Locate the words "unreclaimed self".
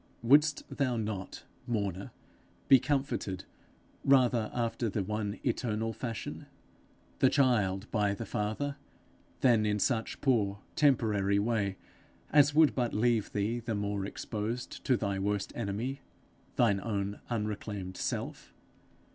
17.29-18.55